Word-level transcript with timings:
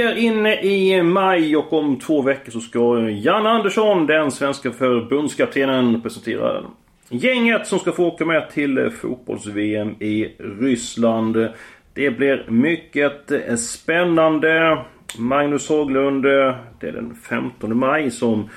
Vi 0.00 0.06
är 0.06 0.16
inne 0.16 0.60
i 0.60 1.02
maj 1.02 1.56
och 1.56 1.72
om 1.72 1.98
två 1.98 2.22
veckor 2.22 2.52
så 2.52 2.60
ska 2.60 3.08
Jan 3.08 3.46
Andersson, 3.46 4.06
den 4.06 4.30
svenska 4.30 4.72
förbundskaptenen, 4.72 6.02
presentera 6.02 6.62
gänget 7.08 7.66
som 7.66 7.78
ska 7.78 7.92
få 7.92 8.06
åka 8.06 8.24
med 8.24 8.50
till 8.50 8.90
fotbolls-VM 8.90 9.94
i 9.98 10.24
Ryssland. 10.38 11.48
Det 11.94 12.10
blir 12.10 12.46
mycket 12.50 13.32
spännande. 13.58 14.78
Magnus 15.18 15.68
Haglund, 15.68 16.22
det 16.22 16.86
är 16.88 16.92
den 16.92 17.14
15 17.14 17.78
maj 17.78 18.10
som 18.10 18.48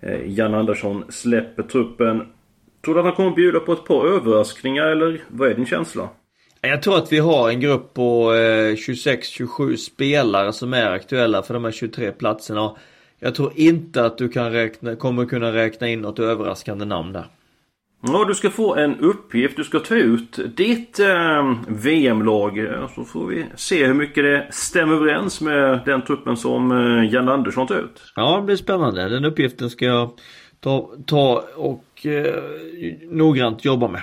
eh, 0.00 0.26
Jan 0.26 0.54
Andersson 0.54 1.04
släpper 1.08 1.62
truppen. 1.62 2.26
Tror 2.84 2.94
du 2.94 3.00
att 3.00 3.06
han 3.06 3.14
kommer 3.14 3.30
bjuda 3.30 3.60
på 3.60 3.72
ett 3.72 3.84
par 3.84 4.06
överraskningar 4.06 4.86
eller 4.86 5.20
vad 5.28 5.50
är 5.50 5.54
din 5.54 5.66
känsla? 5.66 6.08
Jag 6.64 6.82
tror 6.82 6.98
att 6.98 7.12
vi 7.12 7.18
har 7.18 7.50
en 7.50 7.60
grupp 7.60 7.94
på 7.94 8.32
26-27 8.32 9.76
spelare 9.76 10.52
som 10.52 10.74
är 10.74 10.90
aktuella 10.90 11.42
för 11.42 11.54
de 11.54 11.64
här 11.64 11.72
23 11.72 12.12
platserna. 12.12 12.76
Jag 13.18 13.34
tror 13.34 13.52
inte 13.56 14.04
att 14.04 14.18
du 14.18 14.28
kan 14.28 14.52
räkna, 14.52 14.96
kommer 14.96 15.24
kunna 15.24 15.52
räkna 15.52 15.88
in 15.88 16.00
något 16.00 16.18
överraskande 16.18 16.84
namn 16.84 17.12
där. 17.12 17.26
Ja, 18.02 18.24
du 18.24 18.34
ska 18.34 18.50
få 18.50 18.74
en 18.76 19.00
uppgift. 19.00 19.56
Du 19.56 19.64
ska 19.64 19.78
ta 19.78 19.94
ut 19.94 20.56
ditt 20.56 20.98
eh, 20.98 21.56
VM-lag. 21.68 22.68
Så 22.94 23.04
får 23.04 23.26
vi 23.26 23.46
se 23.56 23.86
hur 23.86 23.94
mycket 23.94 24.24
det 24.24 24.46
stämmer 24.50 24.94
överens 24.94 25.40
med 25.40 25.80
den 25.86 26.02
truppen 26.02 26.36
som 26.36 26.72
eh, 26.72 27.12
Jan 27.14 27.28
Andersson 27.28 27.66
tar 27.66 27.78
ut. 27.78 28.02
Ja, 28.16 28.36
det 28.36 28.42
blir 28.42 28.56
spännande. 28.56 29.08
Den 29.08 29.24
uppgiften 29.24 29.70
ska 29.70 29.84
jag 29.84 30.10
ta, 30.60 30.90
ta 31.06 31.44
och 31.56 32.06
eh, 32.06 32.42
noggrant 33.10 33.64
jobba 33.64 33.88
med. 33.88 34.02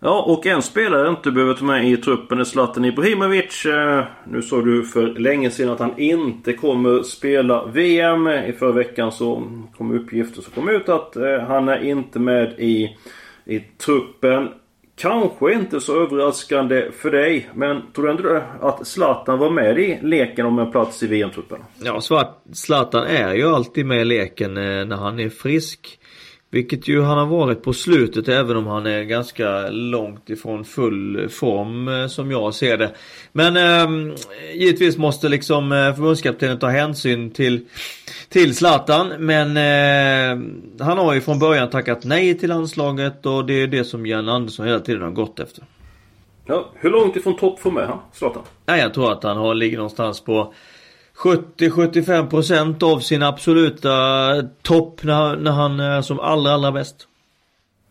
Ja, 0.00 0.22
och 0.22 0.46
en 0.46 0.62
spelare 0.62 1.08
inte 1.08 1.30
behöver 1.30 1.54
ta 1.54 1.64
med 1.64 1.90
i 1.90 1.96
truppen 1.96 2.40
är 2.40 2.44
Zlatan 2.44 2.84
Ibrahimovic. 2.84 3.66
Eh, 3.66 4.04
nu 4.24 4.42
sa 4.42 4.60
du 4.60 4.84
för 4.84 5.06
länge 5.06 5.50
sedan 5.50 5.70
att 5.70 5.80
han 5.80 5.98
inte 5.98 6.52
kommer 6.52 7.02
spela 7.02 7.66
VM. 7.66 8.28
I 8.28 8.52
förra 8.58 8.72
veckan 8.72 9.12
så 9.12 9.42
kom 9.76 9.94
uppgifter 9.94 10.42
som 10.42 10.52
kom 10.52 10.68
ut 10.68 10.88
att 10.88 11.16
eh, 11.16 11.40
han 11.48 11.68
är 11.68 11.84
inte 11.84 12.18
med 12.18 12.54
i, 12.58 12.96
i 13.44 13.60
truppen. 13.60 14.48
Kanske 14.96 15.52
inte 15.52 15.80
så 15.80 16.02
överraskande 16.02 16.90
för 16.92 17.10
dig, 17.10 17.50
men 17.54 17.82
tror 17.92 18.04
du 18.04 18.10
ändå 18.10 18.42
att 18.60 18.86
Zlatan 18.86 19.38
var 19.38 19.50
med 19.50 19.78
i 19.78 19.98
leken 20.02 20.46
om 20.46 20.58
en 20.58 20.70
plats 20.70 21.02
i 21.02 21.06
VM-truppen? 21.06 21.58
Ja, 21.82 22.00
Zlatan 22.52 23.06
är 23.06 23.34
ju 23.34 23.46
alltid 23.46 23.86
med 23.86 24.00
i 24.00 24.04
leken 24.04 24.56
eh, 24.56 24.84
när 24.84 24.96
han 24.96 25.20
är 25.20 25.28
frisk. 25.28 25.98
Vilket 26.50 26.88
ju 26.88 27.02
han 27.02 27.18
har 27.18 27.26
varit 27.26 27.62
på 27.62 27.72
slutet 27.72 28.28
även 28.28 28.56
om 28.56 28.66
han 28.66 28.86
är 28.86 29.02
ganska 29.02 29.68
långt 29.68 30.30
ifrån 30.30 30.64
full 30.64 31.28
form 31.28 31.88
eh, 31.88 32.06
som 32.06 32.30
jag 32.30 32.54
ser 32.54 32.78
det. 32.78 32.94
Men 33.32 33.56
eh, 33.56 34.16
givetvis 34.54 34.98
måste 34.98 35.28
liksom 35.28 35.72
eh, 35.72 35.94
förbundskaptenen 35.94 36.58
ta 36.58 36.68
hänsyn 36.68 37.30
till 37.30 37.66
till 38.28 38.56
Zlatan. 38.56 39.12
Men 39.18 39.56
eh, 39.56 40.46
han 40.86 40.98
har 40.98 41.14
ju 41.14 41.20
från 41.20 41.38
början 41.38 41.70
tackat 41.70 42.04
nej 42.04 42.38
till 42.38 42.48
landslaget 42.48 43.26
och 43.26 43.46
det 43.46 43.54
är 43.54 43.66
det 43.66 43.84
som 43.84 44.06
Jan 44.06 44.28
Andersson 44.28 44.66
hela 44.66 44.80
tiden 44.80 45.02
har 45.02 45.10
gått 45.10 45.40
efter. 45.40 45.64
Ja, 46.46 46.70
hur 46.74 46.90
långt 46.90 47.16
ifrån 47.16 47.36
toppform 47.36 47.76
är 47.76 47.86
han, 47.86 47.98
Zlatan? 48.12 48.42
Nej, 48.66 48.80
jag 48.80 48.94
tror 48.94 49.12
att 49.12 49.22
han 49.22 49.36
har, 49.36 49.54
ligger 49.54 49.76
någonstans 49.76 50.20
på 50.20 50.54
70-75% 51.16 52.84
av 52.84 53.00
sin 53.00 53.22
absoluta 53.22 53.88
topp 54.62 55.00
när, 55.02 55.36
när 55.36 55.52
han 55.52 55.80
är 55.80 56.02
som 56.02 56.20
allra, 56.20 56.52
allra 56.52 56.72
bäst. 56.72 57.08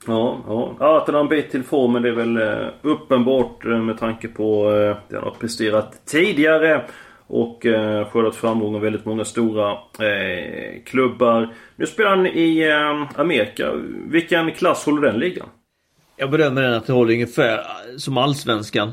Ja, 0.08 0.44
ja. 0.80 0.97
att 0.97 1.08
han 1.08 1.16
har 1.16 1.22
en 1.22 1.30
bit 1.30 1.52
till 1.52 1.63
formen 1.63 2.02
det 2.02 2.09
är 2.09 2.13
väl 2.13 2.38
eh, 2.38 2.68
uppenbart 2.81 3.66
eh, 3.66 3.81
med 3.81 3.97
tanke 3.97 4.28
på 4.28 4.72
eh, 4.72 4.97
det 5.09 5.16
han 5.16 5.24
har 5.24 5.36
presterat 5.40 6.06
tidigare. 6.06 6.86
Och 7.28 7.66
eh, 7.66 8.09
skördat 8.09 8.36
framgångar 8.36 8.80
väldigt 8.80 9.06
många 9.06 9.25
stora 9.25 9.72
eh, 9.72 10.84
klubbar. 10.86 11.53
Nu 11.75 11.86
spelar 11.86 12.09
han 12.09 12.28
i 12.28 12.59
eh, 12.59 13.19
Amerika. 13.19 13.72
Vilken 14.07 14.52
klass 14.52 14.86
håller 14.86 15.02
den 15.02 15.19
ligan? 15.19 15.47
Jag 16.18 16.31
bedömer 16.31 16.62
den 16.62 16.74
att 16.74 16.88
det 16.88 16.94
håller 16.94 17.13
ungefär 17.13 17.59
som 17.97 18.18
allsvenskan. 18.18 18.88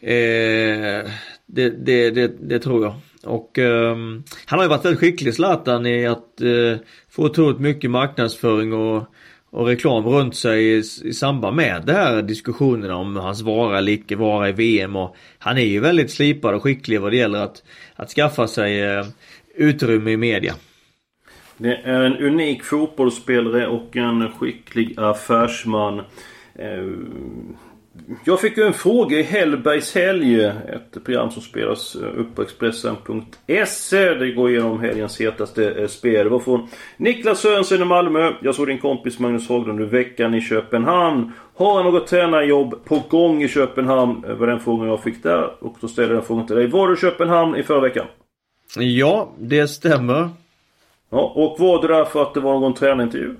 Eh, 0.00 1.10
det, 1.46 1.70
det, 1.86 2.10
det, 2.10 2.32
det 2.40 2.58
tror 2.58 2.84
jag. 2.84 2.94
Och 3.24 3.58
um, 3.58 4.24
han 4.46 4.58
har 4.58 4.64
ju 4.64 4.68
varit 4.68 4.84
väldigt 4.84 5.00
skicklig 5.00 5.34
Zlatan 5.34 5.86
i 5.86 6.06
att 6.06 6.40
uh, 6.42 6.76
få 7.10 7.24
otroligt 7.24 7.60
mycket 7.60 7.90
marknadsföring 7.90 8.72
och, 8.72 9.04
och 9.50 9.66
reklam 9.66 10.06
runt 10.06 10.36
sig 10.36 10.64
i, 10.64 10.82
i 11.04 11.12
samband 11.12 11.56
med 11.56 11.82
det 11.86 11.92
här 11.92 12.22
diskussionerna 12.22 12.96
om 12.96 13.16
hans 13.16 13.42
vara 13.42 13.78
eller 13.78 13.92
icke 13.92 14.16
vara 14.16 14.48
i 14.48 14.52
VM 14.52 14.96
och 14.96 15.16
han 15.38 15.58
är 15.58 15.64
ju 15.64 15.80
väldigt 15.80 16.10
slipad 16.10 16.54
och 16.54 16.62
skicklig 16.62 17.00
vad 17.00 17.12
det 17.12 17.16
gäller 17.16 17.38
att, 17.38 17.62
att 17.94 18.10
skaffa 18.10 18.46
sig 18.46 18.98
uh, 18.98 19.06
utrymme 19.54 20.10
i 20.10 20.16
media. 20.16 20.54
Det 21.56 21.76
är 21.76 22.00
en 22.00 22.16
unik 22.16 22.64
fotbollsspelare 22.64 23.66
och 23.66 23.96
en 23.96 24.32
skicklig 24.32 24.94
affärsman. 24.96 25.98
Uh, 25.98 26.96
jag 28.24 28.40
fick 28.40 28.56
ju 28.56 28.64
en 28.64 28.72
fråga 28.72 29.18
i 29.18 29.22
Hellbergs 29.22 29.94
helg. 29.94 30.44
Ett 30.44 31.04
program 31.04 31.30
som 31.30 31.42
spelas 31.42 31.94
upp 31.96 32.34
på 32.34 32.42
Expressen.se. 32.42 34.14
Det 34.14 34.32
går 34.32 34.50
igenom 34.50 34.80
helgens 34.80 35.20
hetaste 35.20 35.70
eh, 35.70 35.86
spel. 35.86 36.24
Det 36.24 36.30
var 36.30 36.38
från 36.38 36.68
Niklas 36.96 37.40
Sörensen 37.40 37.82
i 37.82 37.84
Malmö. 37.84 38.32
Jag 38.42 38.54
såg 38.54 38.66
din 38.66 38.78
kompis 38.78 39.18
Magnus 39.18 39.48
Haglund 39.48 39.80
i 39.80 39.84
veckan 39.84 40.34
i 40.34 40.40
Köpenhamn. 40.40 41.32
Har 41.54 41.82
han 41.82 41.92
något 41.92 42.06
tränarjobb 42.06 42.84
på 42.84 43.02
gång 43.08 43.42
i 43.42 43.48
Köpenhamn? 43.48 44.20
Det 44.20 44.34
var 44.34 44.46
den 44.46 44.60
frågan 44.60 44.88
jag 44.88 45.02
fick 45.02 45.22
där. 45.22 45.64
Och 45.64 45.76
då 45.80 45.88
ställde 45.88 46.14
jag 46.14 46.20
den 46.20 46.26
frågan 46.26 46.46
till 46.46 46.56
dig. 46.56 46.66
Var 46.66 46.88
du 46.88 46.94
i 46.94 46.96
Köpenhamn 46.96 47.56
i 47.56 47.62
förra 47.62 47.80
veckan? 47.80 48.06
Ja, 48.78 49.32
det 49.38 49.68
stämmer. 49.68 50.28
Ja, 51.10 51.32
och 51.34 51.60
var 51.60 51.82
du 51.82 51.88
där 51.88 52.04
för 52.04 52.22
att 52.22 52.34
det 52.34 52.40
var 52.40 52.60
någon 52.60 52.74
tränarintervju? 52.74 53.34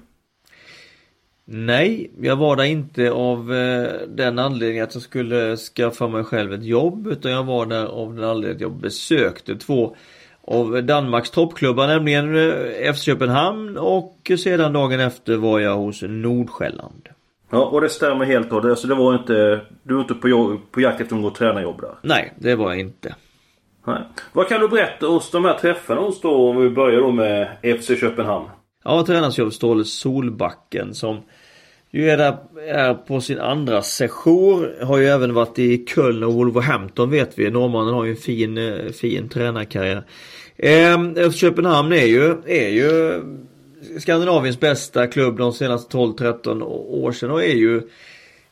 Nej, 1.53 2.11
jag 2.21 2.37
var 2.37 2.57
där 2.57 2.65
inte 2.65 3.11
av 3.11 3.55
eh, 3.55 3.93
den 4.09 4.39
anledningen 4.39 4.85
att 4.85 4.95
jag 4.95 5.03
skulle 5.03 5.57
skaffa 5.57 6.09
mig 6.09 6.25
själv 6.25 6.53
ett 6.53 6.65
jobb 6.65 7.07
utan 7.07 7.33
jag 7.33 7.45
var 7.45 7.67
där 7.67 7.87
av 7.87 8.15
den 8.15 8.25
anledningen 8.25 8.57
att 8.57 8.61
jag 8.61 8.73
besökte 8.73 9.57
två 9.57 9.97
av 10.45 10.85
Danmarks 10.85 11.31
toppklubbar, 11.31 11.87
nämligen 11.87 12.37
eh, 12.37 12.93
FC 12.93 13.05
Köpenhamn 13.05 13.79
och 13.79 14.31
sedan 14.39 14.73
dagen 14.73 15.01
efter 15.01 15.37
var 15.37 15.61
jag 15.61 15.77
hos 15.77 16.03
Nordsjälland. 16.03 17.09
Ja, 17.51 17.65
och 17.65 17.81
det 17.81 17.89
stämmer 17.89 18.25
helt 18.25 18.53
och 18.53 18.63
det, 18.63 18.77
så 18.77 18.87
det 18.87 18.95
var 18.95 19.15
inte... 19.15 19.61
Du 19.83 19.95
var 19.95 20.01
inte 20.01 20.15
på, 20.15 20.59
på 20.71 20.81
jakt 20.81 21.01
efter 21.01 21.17
något 21.17 21.35
tränarjobb 21.35 21.81
där? 21.81 21.95
Nej, 22.03 22.33
det 22.39 22.55
var 22.55 22.71
jag 22.71 22.81
inte. 22.81 23.15
Nej. 23.87 24.03
Vad 24.33 24.49
kan 24.49 24.61
du 24.61 24.69
berätta 24.69 25.07
hos 25.07 25.31
de 25.31 25.45
här 25.45 25.59
träffarna 25.59 26.01
hos 26.01 26.21
då, 26.21 26.51
om 26.51 26.63
vi 26.63 26.71
börjar 26.71 27.01
då 27.01 27.11
med 27.11 27.57
FC 27.81 28.01
Köpenhamn? 28.01 28.47
Ja, 28.85 29.05
tränarskap 29.07 29.53
Ståle 29.53 29.85
Solbacken 29.85 30.95
som 30.95 31.21
du 31.93 32.11
är 32.11 32.17
där 32.17 32.37
är 32.67 32.95
på 32.95 33.21
sin 33.21 33.39
andra 33.39 33.83
session. 33.83 34.69
Har 34.83 34.99
ju 34.99 35.07
även 35.07 35.35
varit 35.35 35.59
i 35.59 35.85
Köln 35.87 36.23
och 36.23 36.35
Wolverhampton 36.35 37.11
vet 37.11 37.39
vi. 37.39 37.51
Norrmannen 37.51 37.95
har 37.95 38.05
ju 38.05 38.11
en 38.11 38.17
fin, 38.17 38.59
eh, 38.59 38.93
fin 38.93 39.29
tränarkarriär. 39.29 40.03
Ehm, 40.57 41.17
eh, 41.17 41.31
Köpenhamn 41.31 41.93
är 41.93 42.07
ju, 42.07 42.37
är 42.47 42.69
ju 42.69 43.23
Skandinaviens 43.99 44.61
bästa 44.61 45.07
klubb 45.07 45.37
de 45.37 45.53
senaste 45.53 45.97
12-13 45.97 46.63
år 46.63 47.13
sedan 47.13 47.31
och 47.31 47.45
är 47.45 47.55
ju 47.55 47.83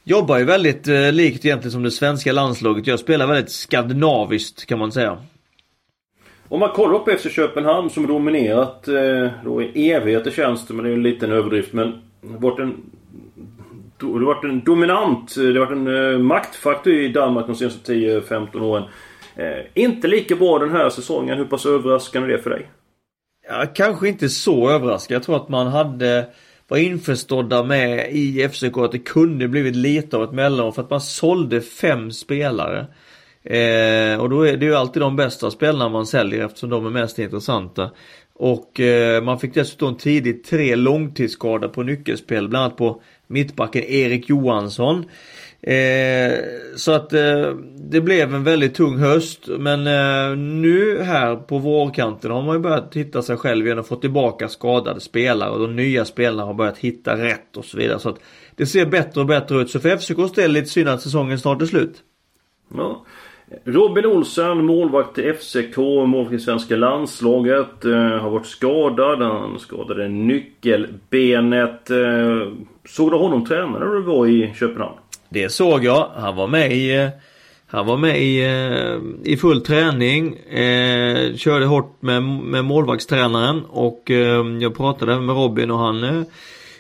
Jobbar 0.09 0.39
ju 0.39 0.45
väldigt 0.45 0.89
eh, 0.89 1.13
likt 1.13 1.45
egentligen 1.45 1.73
som 1.73 1.83
det 1.83 1.91
svenska 1.91 2.33
landslaget 2.33 2.87
Jag 2.87 2.99
spelar 2.99 3.27
väldigt 3.27 3.51
skandinaviskt 3.51 4.67
kan 4.67 4.79
man 4.79 4.93
säga. 4.93 5.19
Om 6.49 6.61
man 6.61 6.71
kollar 6.71 6.99
på 6.99 7.11
FC 7.19 7.35
Köpenhamn 7.35 7.91
som 7.91 8.07
dominerat 8.07 8.89
eh, 8.89 9.29
då 9.45 9.63
i 9.63 9.91
evigheter 9.91 10.31
känns 10.31 10.67
det, 10.67 10.75
men 10.75 10.85
det 10.85 10.91
är 10.91 10.95
en 10.95 11.03
liten 11.03 11.33
överdrift. 11.33 11.73
Men 11.73 12.03
varit 12.21 12.59
en 12.59 12.75
det 14.01 14.07
har 14.07 14.21
varit 14.21 14.45
en 14.45 14.65
dominant, 14.65 15.37
eh, 15.37 15.43
det 15.43 15.59
har 15.59 15.67
varit 15.67 15.77
en 15.77 16.13
eh, 16.13 16.19
maktfaktor 16.19 16.93
i 16.93 17.09
Danmark 17.09 17.47
de 17.47 17.55
senaste 17.55 17.93
10-15 17.93 18.61
åren. 18.61 18.85
Eh, 19.37 19.83
inte 19.83 20.09
lika 20.09 20.37
bra 20.37 20.59
den 20.59 20.71
här 20.71 20.91
säsongen. 20.91 21.39
Hur 21.39 21.45
pass 21.45 21.67
överraskande 21.67 22.29
är 22.29 22.37
det 22.37 22.43
för 22.43 22.51
dig? 22.51 22.67
ja, 23.49 23.67
kanske 23.75 24.09
inte 24.09 24.29
så 24.29 24.71
överraskad. 24.71 25.15
Jag 25.15 25.23
tror 25.23 25.37
att 25.37 25.49
man 25.49 25.67
hade 25.67 26.27
var 26.69 26.79
införstådda 26.79 27.63
med 27.63 28.13
i 28.13 28.49
FCK 28.49 28.79
att 28.79 28.93
det 28.93 28.99
kunde 28.99 29.49
blivit 29.49 29.77
lite 29.77 30.17
av 30.17 30.23
ett 30.25 30.33
mellanår 30.33 30.73
för 30.73 30.83
att 30.83 30.91
man 30.91 31.01
sålde 31.01 31.61
fem 31.61 32.13
spelare. 32.13 32.87
Eh, 33.43 34.21
och 34.21 34.31
då 34.31 34.43
är 34.43 34.57
det 34.57 34.67
ju 34.67 34.75
alltid 34.75 35.03
de 35.03 35.17
bästa 35.17 35.51
spelarna 35.51 35.89
man 35.89 36.07
säljer 36.07 36.45
eftersom 36.45 36.71
de 36.71 36.87
är 36.87 36.91
mest 36.91 37.19
intressanta. 37.19 37.91
Och 38.39 38.81
eh, 38.81 39.23
man 39.23 39.39
fick 39.39 39.55
dessutom 39.55 39.97
tidigt 39.97 40.45
tre 40.45 40.77
långtidsskador 40.77 41.69
på 41.69 41.83
nyckelspel, 41.83 42.49
bland 42.49 42.65
annat 42.65 42.77
på 42.77 43.03
mittbacken 43.27 43.83
Erik 43.85 44.29
Johansson. 44.29 45.05
Eh, 45.61 46.33
så 46.77 46.93
att 46.93 47.13
eh, 47.13 47.55
det 47.77 48.01
blev 48.01 48.35
en 48.35 48.45
väldigt 48.45 48.75
tung 48.75 48.99
höst 48.99 49.49
men 49.59 49.87
eh, 49.87 50.37
nu 50.37 51.03
här 51.03 51.37
på 51.37 51.59
vårkanten 51.59 52.31
har 52.31 52.43
man 52.43 52.57
ju 52.57 52.61
börjat 52.61 52.97
hitta 52.97 53.23
sig 53.23 53.37
själv 53.37 53.67
igen 53.67 53.79
och 53.79 53.87
få 53.87 53.97
tillbaka 53.97 54.49
skadade 54.49 55.01
spelare 55.01 55.51
och 55.51 55.61
de 55.61 55.77
nya 55.77 56.05
spelarna 56.05 56.45
har 56.45 56.55
börjat 56.55 56.79
hitta 56.79 57.17
rätt 57.17 57.57
och 57.57 57.65
så 57.65 57.77
vidare. 57.77 57.99
Så 57.99 58.09
att 58.09 58.19
det 58.57 58.67
ser 58.67 58.87
bättre 58.87 59.21
och 59.21 59.27
bättre 59.27 59.61
ut. 59.61 59.71
Så 59.71 59.81
för 59.81 59.89
FCKs 59.89 60.33
del 60.33 60.45
är 60.45 60.49
det 60.49 60.49
lite 60.49 60.69
synd 60.69 60.89
att 60.89 61.03
säsongen 61.03 61.39
snart 61.39 61.63
är 61.63 61.67
slut. 61.67 62.03
Ja. 62.75 63.05
Robin 63.65 64.07
Olsen, 64.07 64.65
målvakt 64.65 65.19
i 65.19 65.33
FCK, 65.33 65.77
målvakt 66.07 66.35
i 66.35 66.39
svenska 66.39 66.77
landslaget. 66.77 67.85
Eh, 67.85 67.93
har 67.93 68.31
varit 68.31 68.47
skadad. 68.47 69.23
Han 69.23 69.59
skadade 69.59 70.09
nyckelbenet. 70.09 71.91
Eh, 71.91 72.53
såg 72.89 73.11
du 73.11 73.17
honom 73.17 73.45
träna 73.45 73.79
när 73.79 73.87
du 73.87 74.03
var 74.03 74.27
i 74.27 74.55
Köpenhamn? 74.61 74.97
Det 75.29 75.49
såg 75.49 75.85
jag. 75.85 76.11
Han 76.17 76.37
var 76.37 76.47
med 76.47 76.73
i 76.73 76.97
eh, 76.97 77.09
han 77.71 77.87
var 77.87 77.97
med 77.97 78.23
i, 78.23 78.45
eh, 78.45 79.33
i 79.33 79.37
full 79.37 79.61
träning. 79.61 80.37
Eh, 80.37 81.35
körde 81.35 81.67
hårt 81.67 82.03
med, 82.03 82.23
med 82.23 82.65
målvaktstränaren 82.65 83.65
och 83.65 84.11
eh, 84.11 84.47
jag 84.61 84.77
pratade 84.77 85.21
med 85.21 85.37
Robin 85.37 85.71
och 85.71 85.79
han 85.79 86.05
eh, 86.05 86.23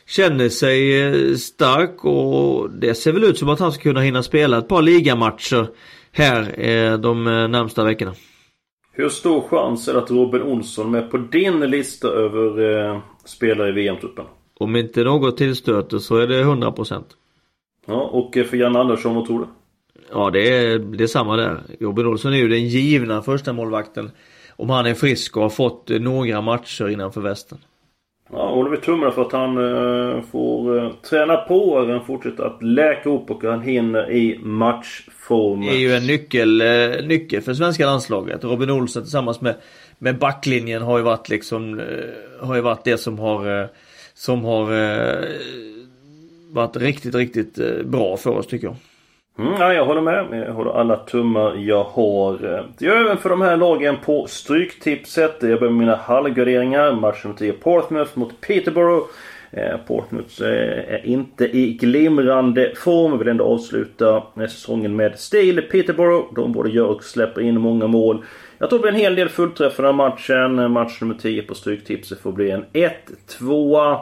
känner 0.06 0.48
sig 0.48 1.02
eh, 1.02 1.36
stark 1.36 2.04
och 2.04 2.70
det 2.70 2.94
ser 2.94 3.12
väl 3.12 3.24
ut 3.24 3.38
som 3.38 3.48
att 3.48 3.60
han 3.60 3.72
ska 3.72 3.82
kunna 3.82 4.00
hinna 4.00 4.22
spela 4.22 4.58
ett 4.58 4.68
par 4.68 4.82
ligamatcher 4.82 5.68
här 6.12 6.60
eh, 6.60 6.98
de 6.98 7.24
närmsta 7.24 7.84
veckorna. 7.84 8.14
Hur 8.92 9.08
stor 9.08 9.40
chans 9.40 9.88
är 9.88 9.92
det 9.92 9.98
att 9.98 10.10
Robin 10.10 10.42
Olsson 10.42 10.94
är 10.94 11.02
på 11.02 11.16
din 11.16 11.60
lista 11.60 12.08
över 12.08 12.74
eh, 12.76 13.00
spelare 13.24 13.68
i 13.68 13.72
VM-truppen? 13.72 14.24
Om 14.60 14.76
inte 14.76 15.04
något 15.04 15.36
tillstöter 15.36 15.98
så 15.98 16.16
är 16.16 16.26
det 16.26 16.44
100%. 16.44 17.02
Ja, 17.86 18.00
och 18.00 18.34
för 18.34 18.56
Janne 18.56 18.78
Andersson, 18.78 19.14
vad 19.14 19.26
tror 19.26 19.38
du? 19.40 19.46
Ja, 20.10 20.30
det 20.30 20.48
är, 20.48 20.78
det 20.78 21.04
är 21.04 21.08
samma 21.08 21.36
där. 21.36 21.62
Robin 21.80 22.06
Olsson 22.06 22.32
är 22.32 22.36
ju 22.36 22.48
den 22.48 22.68
givna 22.68 23.22
första 23.22 23.52
målvakten 23.52 24.10
Om 24.56 24.70
han 24.70 24.86
är 24.86 24.94
frisk 24.94 25.36
och 25.36 25.42
har 25.42 25.50
fått 25.50 25.88
några 25.88 26.40
matcher 26.40 26.88
innanför 26.88 27.20
västen. 27.20 27.58
Ja, 28.32 28.50
håller 28.50 28.70
vi 28.70 28.76
tummarna 28.76 29.12
för 29.12 29.22
att 29.22 29.32
han 29.32 29.56
eh, 29.58 30.22
får 30.22 30.78
eh, 30.78 30.92
träna 31.10 31.36
på 31.36 31.70
och 31.70 31.82
även 31.82 32.04
fortsätta 32.04 32.46
att 32.46 32.62
läka 32.62 33.10
upp 33.10 33.30
och 33.30 33.42
han 33.42 33.62
hinner 33.62 34.10
i 34.10 34.38
matchform. 34.42 35.60
Det 35.60 35.68
är 35.68 35.78
ju 35.78 35.94
en 35.94 36.06
nyckel, 36.06 36.60
eh, 36.60 37.06
nyckel 37.06 37.42
för 37.42 37.54
svenska 37.54 37.86
landslaget. 37.86 38.44
Robin 38.44 38.70
Olsen 38.70 39.02
tillsammans 39.02 39.40
med, 39.40 39.54
med 39.98 40.18
backlinjen 40.18 40.82
har 40.82 40.98
ju 40.98 41.04
varit 41.04 41.28
liksom 41.28 41.80
eh, 41.80 42.46
Har 42.46 42.54
ju 42.54 42.60
varit 42.60 42.84
det 42.84 42.98
som 42.98 43.18
har 43.18 43.60
eh, 43.60 43.66
Som 44.14 44.44
har 44.44 44.72
eh, 44.72 45.24
varit 46.50 46.76
riktigt, 46.76 47.14
riktigt 47.14 47.58
eh, 47.58 47.82
bra 47.84 48.16
för 48.16 48.30
oss 48.30 48.46
tycker 48.46 48.66
jag. 48.66 48.76
Mm, 49.38 49.52
ja, 49.52 49.74
jag 49.74 49.84
håller 49.84 50.00
med. 50.00 50.44
Jag 50.46 50.52
håller 50.52 50.70
alla 50.70 50.96
tummar 50.96 51.54
jag 51.56 51.84
har. 51.84 52.38
Det 52.78 52.84
gör 52.84 52.94
jag 52.94 53.04
även 53.04 53.16
för 53.16 53.28
de 53.28 53.40
här 53.40 53.56
lagen 53.56 53.96
på 54.04 54.26
Stryktipset. 54.26 55.36
Jag 55.40 55.58
börjar 55.60 55.72
med 55.72 55.78
mina 55.78 55.96
halvgarderingar. 55.96 56.92
nummer 56.92 57.38
10 57.38 57.52
Portsmouth 57.52 58.18
mot 58.18 58.40
Peterborough. 58.40 59.06
Eh, 59.50 59.76
Portsmouth 59.86 60.42
eh, 60.42 60.94
är 60.94 61.06
inte 61.06 61.56
i 61.56 61.72
glimrande 61.72 62.72
form. 62.76 63.10
Jag 63.10 63.18
vill 63.18 63.28
ändå 63.28 63.44
avsluta 63.44 64.22
säsongen 64.34 64.96
med 64.96 65.18
stil. 65.18 65.62
Peterborough, 65.70 66.34
de 66.34 66.52
både 66.52 66.70
gör 66.70 66.86
och 66.86 67.04
släpper 67.04 67.40
in 67.40 67.60
många 67.60 67.86
mål. 67.86 68.24
Jag 68.58 68.68
tror 68.68 68.78
det 68.78 68.82
blir 68.82 68.92
en 68.92 69.00
hel 69.00 69.14
del 69.14 69.28
fullträffar 69.28 69.82
den 69.82 69.98
här 69.98 70.08
matchen. 70.08 70.72
Match 70.72 71.00
nummer 71.00 71.14
10 71.14 71.42
på 71.42 71.54
Stryktipset 71.54 72.20
får 72.20 72.32
bli 72.32 72.50
en 72.50 72.64
1-2. 72.72 73.98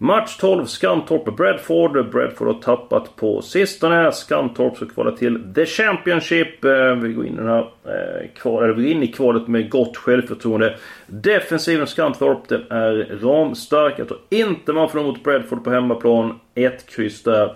Match 0.00 0.36
12 0.36 0.66
Skantorp 0.66 1.36
Bradford. 1.36 2.10
Bradford 2.10 2.46
har 2.46 2.54
tappat 2.54 3.16
på 3.16 3.42
sistone. 3.42 4.12
Skantorp 4.12 4.76
ska 4.76 4.86
kvala 4.86 5.10
till 5.10 5.54
The 5.54 5.66
Championship. 5.66 6.64
Eh, 6.64 6.94
vi 6.94 7.12
går 7.12 7.26
in 7.26 7.34
i, 7.34 7.36
den 7.36 7.48
här, 7.48 7.70
eh, 7.84 8.28
kval, 8.36 8.64
eller 8.64 8.74
vi 8.74 8.82
går 8.82 8.92
in 8.92 9.02
i 9.02 9.06
kvalet 9.06 9.48
med 9.48 9.70
gott 9.70 9.96
självförtroende. 9.96 10.76
Defensiven 11.06 11.86
Skantorp 11.86 12.48
den 12.48 12.64
är 12.70 13.18
ramstark. 13.22 13.94
Jag 13.96 14.08
tror 14.08 14.20
inte 14.30 14.72
man 14.72 14.88
får 14.88 15.02
mot 15.02 15.24
Bradford 15.24 15.64
på 15.64 15.70
hemmaplan. 15.70 16.40
Ett 16.54 16.86
kryss 16.86 17.22
där. 17.22 17.54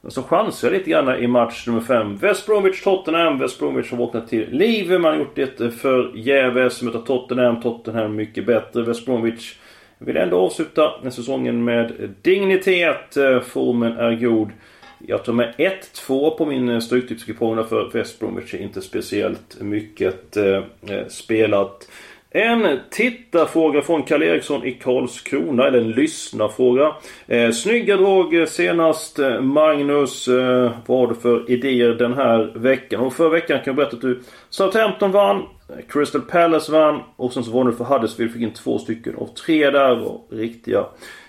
Men 0.00 0.10
så 0.10 0.22
chansar 0.22 0.68
jag 0.68 0.78
lite 0.78 0.90
grann 0.90 1.16
i 1.16 1.26
match 1.26 1.66
nummer 1.66 1.80
5. 1.80 2.16
West 2.16 2.46
Bromwich 2.46 2.82
Tottenham. 2.82 3.38
West 3.38 3.58
Bromwich 3.58 3.90
har 3.90 3.98
vaknat 3.98 4.28
till 4.28 4.50
liv. 4.50 4.90
Man 4.90 5.04
har 5.04 5.16
gjort 5.16 5.36
det 5.36 5.70
förgäves. 5.70 6.82
Möter 6.82 6.98
Tottenham. 6.98 7.60
Tottenham 7.60 8.16
mycket 8.16 8.46
bättre. 8.46 8.82
West 8.82 9.06
Bromwich 9.06 9.54
jag 9.98 10.06
vill 10.06 10.16
ändå 10.16 10.40
avsluta 10.40 11.10
säsongen 11.10 11.64
med 11.64 12.14
dignitet. 12.22 13.16
Eh, 13.16 13.40
formen 13.40 13.92
är 13.92 14.14
god. 14.14 14.50
Jag 14.98 15.24
tar 15.24 15.32
med 15.32 15.54
1-2 15.58 16.30
på 16.30 16.46
min 16.46 16.68
eh, 16.68 16.80
stryktipskupong 16.80 17.64
för 17.64 17.90
West 17.92 18.20
Bromwich 18.20 18.54
är 18.54 18.58
inte 18.58 18.82
speciellt 18.82 19.60
mycket 19.60 20.36
eh, 20.36 20.62
spelat. 21.08 21.88
En 22.36 22.80
tittarfråga 22.90 23.82
från 23.82 24.02
Karl 24.02 24.22
Eriksson 24.22 24.64
i 24.64 24.72
Karlskrona, 24.72 25.66
eller 25.66 25.78
en 25.78 25.90
lyssnarfråga. 25.90 26.92
Eh, 27.26 27.50
snygga 27.50 27.96
drag 27.96 28.34
eh, 28.34 28.46
senast. 28.46 29.18
Eh, 29.18 29.40
Magnus, 29.40 30.28
eh, 30.28 30.72
vad 30.86 30.98
har 30.98 31.06
du 31.06 31.14
för 31.14 31.50
idéer 31.50 31.94
den 31.94 32.14
här 32.14 32.52
veckan? 32.54 33.00
Och 33.00 33.12
förra 33.12 33.28
veckan 33.28 33.58
kan 33.58 33.64
jag 33.66 33.76
berätta 33.76 33.96
att 33.96 34.02
du 34.02 34.22
Southampton 34.50 35.12
vann. 35.12 35.36
Eh, 35.36 35.74
Crystal 35.88 36.20
Palace 36.20 36.72
vann. 36.72 37.00
Och 37.16 37.32
sen 37.32 37.44
så 37.44 37.50
var 37.50 37.64
du 37.64 37.72
för 37.72 37.84
Huddersfield, 37.84 38.32
fick 38.32 38.42
in 38.42 38.52
två 38.52 38.78
stycken. 38.78 39.14
Och 39.14 39.36
tre 39.36 39.70
där 39.70 39.94
var 39.94 40.20
riktiga 40.30 40.84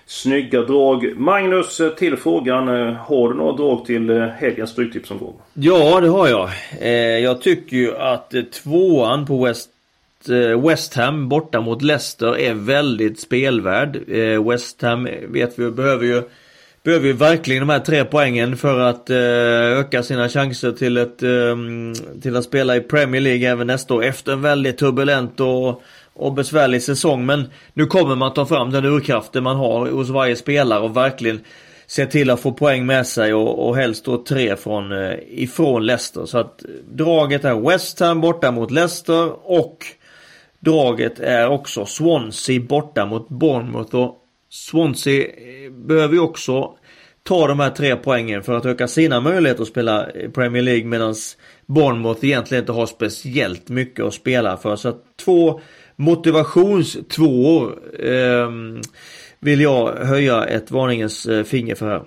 snygga 0.06 0.62
drag. 0.62 1.12
Magnus, 1.16 1.80
till 1.98 2.16
frågan. 2.16 2.68
Eh, 2.68 2.92
har 2.92 3.28
du 3.28 3.34
några 3.34 3.52
drag 3.52 3.84
till 3.84 4.10
eh, 4.10 4.26
helgens 4.26 4.70
Stryktipsomgång? 4.70 5.34
Ja, 5.54 6.00
det 6.00 6.08
har 6.08 6.28
jag. 6.28 6.50
Jag 7.20 7.42
tycker 7.42 7.76
ju 7.76 7.96
att 7.96 8.34
tvåan 8.52 9.26
på 9.26 9.44
West 9.44 9.70
Eh, 10.28 10.66
West 10.68 10.94
Ham 10.94 11.28
borta 11.28 11.60
mot 11.60 11.82
Leicester 11.82 12.38
är 12.38 12.54
väldigt 12.54 13.20
spelvärd. 13.20 13.96
Eh, 14.08 14.48
West 14.48 14.82
Ham 14.82 15.08
vet 15.28 15.58
vi 15.58 15.70
behöver 15.70 16.04
ju 16.04 16.22
Behöver 16.86 17.06
ju 17.06 17.12
verkligen 17.12 17.60
de 17.60 17.72
här 17.72 17.80
tre 17.80 18.04
poängen 18.04 18.56
för 18.56 18.80
att 18.80 19.10
eh, 19.10 19.16
öka 19.78 20.02
sina 20.02 20.28
chanser 20.28 20.72
till, 20.72 20.96
ett, 20.96 21.22
ehm, 21.22 21.94
till 22.22 22.36
att 22.36 22.44
spela 22.44 22.76
i 22.76 22.80
Premier 22.80 23.20
League 23.20 23.48
även 23.48 23.66
nästa 23.66 23.94
år 23.94 24.04
efter 24.04 24.32
en 24.32 24.42
väldigt 24.42 24.78
turbulent 24.78 25.40
och 25.40 25.82
och 26.12 26.32
besvärlig 26.32 26.82
säsong. 26.82 27.26
Men 27.26 27.50
nu 27.74 27.86
kommer 27.86 28.16
man 28.16 28.34
ta 28.34 28.46
fram 28.46 28.70
den 28.70 28.84
urkraften 28.84 29.42
man 29.42 29.56
har 29.56 29.86
hos 29.86 30.08
varje 30.08 30.36
spelare 30.36 30.80
och 30.80 30.96
verkligen 30.96 31.40
se 31.86 32.06
till 32.06 32.30
att 32.30 32.40
få 32.40 32.52
poäng 32.52 32.86
med 32.86 33.06
sig 33.06 33.34
och, 33.34 33.68
och 33.68 33.76
helst 33.76 34.04
då 34.04 34.24
tre 34.24 34.56
från 34.56 34.92
ifrån 35.28 35.86
Leicester. 35.86 36.26
Så 36.26 36.38
att 36.38 36.62
draget 36.90 37.44
är 37.44 37.68
West 37.68 38.00
Ham 38.00 38.20
borta 38.20 38.50
mot 38.50 38.70
Leicester 38.70 39.50
och 39.50 39.78
draget 40.66 41.20
är 41.20 41.48
också 41.48 41.86
Swansea 41.86 42.60
borta 42.60 43.06
mot 43.06 43.28
Bournemouth. 43.28 43.96
Och 43.96 44.22
Swansea 44.50 45.24
eh, 45.24 45.72
behöver 45.72 46.14
ju 46.14 46.20
också 46.20 46.74
ta 47.22 47.46
de 47.46 47.60
här 47.60 47.70
tre 47.70 47.96
poängen 47.96 48.42
för 48.42 48.52
att 48.56 48.66
öka 48.66 48.88
sina 48.88 49.20
möjligheter 49.20 49.62
att 49.62 49.68
spela 49.68 50.06
Premier 50.34 50.62
League 50.62 50.84
medan 50.84 51.14
Bournemouth 51.66 52.24
egentligen 52.24 52.62
inte 52.62 52.72
har 52.72 52.86
speciellt 52.86 53.68
mycket 53.68 54.04
att 54.04 54.14
spela 54.14 54.56
för. 54.56 54.76
Så 54.76 54.88
att 54.88 55.02
två 55.24 55.60
motivationstvåor 55.96 57.78
eh, 57.98 58.50
vill 59.40 59.60
jag 59.60 59.92
höja 59.92 60.44
ett 60.44 60.70
varningens 60.70 61.26
eh, 61.26 61.44
finger 61.44 61.74
för 61.74 61.86
här. 61.86 62.02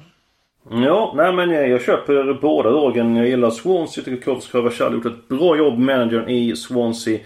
Ja, 0.72 1.14
nej 1.16 1.34
men 1.34 1.50
jag, 1.50 1.70
jag 1.70 1.82
köper 1.82 2.38
båda 2.42 2.70
dragen. 2.70 3.16
Jag 3.16 3.28
gillar 3.28 3.50
Swansea. 3.50 3.94
Jag 4.02 4.06
tycker 4.06 4.22
Kurtis 4.22 4.52
Kravachal 4.52 4.94
gjort 4.94 5.06
ett 5.06 5.28
bra 5.28 5.58
jobb, 5.58 5.80
managern 5.80 6.30
i 6.30 6.56
Swansea. 6.56 7.20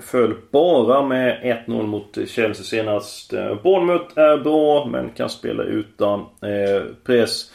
Föll 0.00 0.34
bara 0.50 1.02
med 1.02 1.40
1-0 1.66 1.86
mot 1.86 2.18
Chelsea 2.28 2.64
senast. 2.64 3.32
Eh, 3.32 3.62
Bournemouth 3.62 4.18
är 4.18 4.38
bra, 4.38 4.86
men 4.86 5.10
kan 5.10 5.28
spela 5.28 5.62
utan 5.62 6.20
eh, 6.20 6.84
press. 7.04 7.52